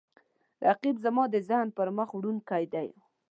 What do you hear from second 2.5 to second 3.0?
دی